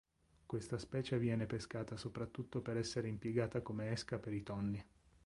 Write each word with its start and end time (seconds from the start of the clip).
Questa 0.47 0.79
specie 0.79 1.19
viene 1.19 1.45
pescata 1.45 1.95
soprattutto 1.95 2.59
per 2.61 2.75
essere 2.75 3.07
impiegata 3.07 3.61
come 3.61 3.91
esca 3.91 4.17
per 4.17 4.33
i 4.33 4.41
tonni. 4.41 4.83